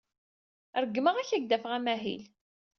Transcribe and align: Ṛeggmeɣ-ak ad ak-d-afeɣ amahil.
Ṛeggmeɣ-ak 0.83 1.29
ad 1.31 1.35
ak-d-afeɣ 1.39 1.71
amahil. 1.77 2.23